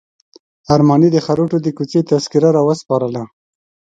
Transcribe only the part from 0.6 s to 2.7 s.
ارماني د خروټو د کوڅې تذکره